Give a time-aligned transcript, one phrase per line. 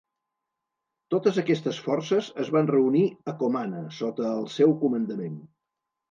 [1.13, 3.03] Totes aquestes forces es van reunir
[3.33, 5.37] a Comana sota el seu comandament.